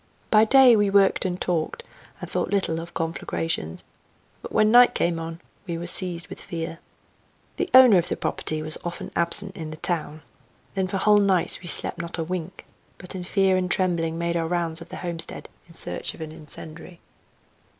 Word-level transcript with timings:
By 0.31 0.45
day 0.45 0.75
we 0.75 0.89
worked 0.89 1.25
and 1.25 1.39
talked, 1.39 1.83
and 2.19 2.27
thought 2.27 2.49
little 2.49 2.79
of 2.79 2.95
conflagrations, 2.95 3.83
but 4.41 4.51
when 4.51 4.71
night 4.71 4.95
came 4.95 5.19
on 5.19 5.39
we 5.67 5.77
were 5.77 5.85
seized 5.85 6.27
with 6.27 6.41
fear. 6.41 6.79
The 7.57 7.69
owner 7.75 7.99
of 7.99 8.09
the 8.09 8.17
property 8.17 8.63
was 8.63 8.79
often 8.83 9.11
absent 9.15 9.55
in 9.55 9.69
the 9.69 9.77
town. 9.77 10.23
Then 10.73 10.87
for 10.87 10.97
whole 10.97 11.19
nights 11.19 11.61
we 11.61 11.67
slept 11.67 11.99
not 12.01 12.17
a 12.17 12.23
wink, 12.23 12.65
but 12.97 13.13
in 13.13 13.23
fear 13.23 13.55
and 13.57 13.69
trembling 13.69 14.17
made 14.17 14.35
our 14.35 14.47
rounds 14.47 14.81
of 14.81 14.89
the 14.89 14.97
homestead 15.05 15.47
in 15.67 15.75
search 15.75 16.15
of 16.15 16.21
an 16.21 16.31
incendiary. 16.31 16.99